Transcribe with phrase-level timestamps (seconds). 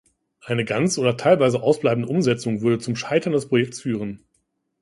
[0.43, 4.23] Eine ganz oder teilweise ausbleibende Umsetzung würde zum Scheitern des Projekts führen.